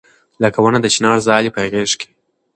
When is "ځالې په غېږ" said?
1.27-1.91